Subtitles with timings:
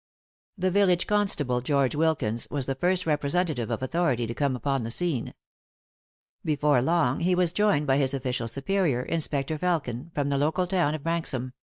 [0.57, 4.89] The village constable, George Wilkins, was the first representative of authority to come upon the
[4.89, 5.35] scene.
[6.43, 10.95] Before long he was joined by his official superior, Inspector Felkin, from the local town
[10.95, 11.53] of Branxham.